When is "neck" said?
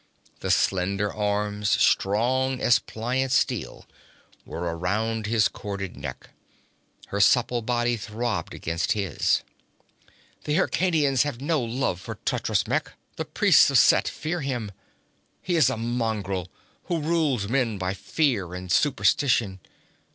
5.95-6.31